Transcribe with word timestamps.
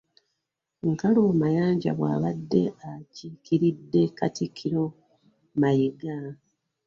Nkalubo 0.93 1.31
Mayanja 1.41 1.91
bw'abadde 1.97 2.61
akiikiridde 2.91 4.01
Katikkiro 4.17 4.83
Mayiga 5.59 6.15